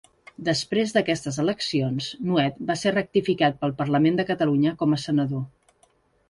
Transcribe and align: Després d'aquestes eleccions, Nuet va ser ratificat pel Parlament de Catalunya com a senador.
Després 0.45 0.93
d'aquestes 0.95 1.35
eleccions, 1.43 2.07
Nuet 2.29 2.57
va 2.71 2.77
ser 2.85 2.95
ratificat 2.95 3.61
pel 3.61 3.75
Parlament 3.83 4.19
de 4.21 4.27
Catalunya 4.31 4.75
com 4.81 4.97
a 4.99 5.01
senador. 5.07 5.47